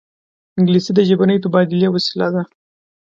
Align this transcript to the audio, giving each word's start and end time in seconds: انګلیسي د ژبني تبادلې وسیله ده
انګلیسي 0.57 0.91
د 0.95 0.99
ژبني 1.09 1.37
تبادلې 1.43 1.87
وسیله 1.91 2.27
ده 2.33 2.41